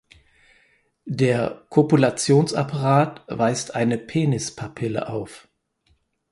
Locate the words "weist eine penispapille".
3.27-5.07